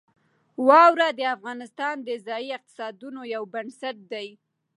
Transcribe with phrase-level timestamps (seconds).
[0.67, 4.27] واوره د افغانستان د ځایي اقتصادونو یو بنسټ دی.